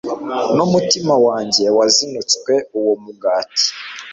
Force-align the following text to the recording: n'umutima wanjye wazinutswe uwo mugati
n'umutima 0.55 1.13
wanjye 1.25 1.65
wazinutswe 1.77 2.53
uwo 2.79 2.93
mugati 3.03 3.67